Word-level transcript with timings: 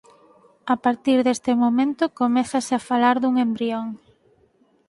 A 0.73 0.75
partir 0.85 1.17
deste 1.25 1.51
momento 1.63 2.03
comézase 2.21 2.73
a 2.75 2.83
falar 2.89 3.15
dun 3.19 3.33
embrión. 3.45 3.87